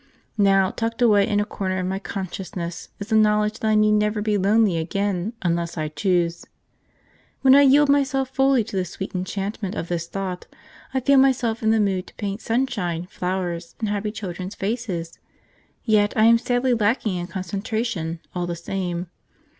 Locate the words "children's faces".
14.11-15.19